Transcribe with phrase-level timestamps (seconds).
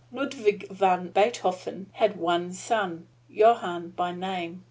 [0.11, 4.59] Ludvig van Biethofen had one son, Johann by name.